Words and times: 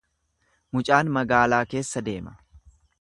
Mucaan 0.77 1.11
magaalaa 1.17 1.61
keessa 1.75 2.03
deema. 2.09 2.35